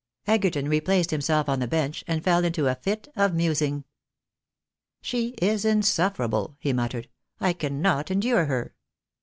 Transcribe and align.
Egerton 0.25 0.67
replaced 0.67 1.11
himself 1.11 1.47
on 1.47 1.59
the 1.59 1.67
bench, 1.67 2.03
and 2.07 2.23
fell 2.23 2.43
into 2.43 2.65
a 2.65 2.73
fit 2.73 3.07
of 3.15 3.35
musing." 3.35 3.83
She 5.03 5.35
is 5.39 5.63
insufferable," 5.63 6.57
he 6.59 6.73
muttered," 6.73 7.07
I 7.49 7.53
cannot 7.53 8.09
endure 8.09 8.45
her 8.45 8.73